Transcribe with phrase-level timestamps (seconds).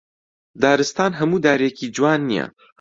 [0.63, 2.45] دارستان هەموو دارێکی جوان نییە